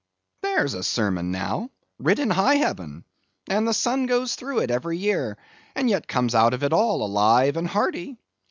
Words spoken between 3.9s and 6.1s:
goes through it every year, and yet